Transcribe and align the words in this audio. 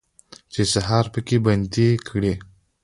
چې 0.53 0.61
سهار 0.73 1.05
پکې 1.13 1.37
بندي 1.45 1.89
کړي 2.07 2.33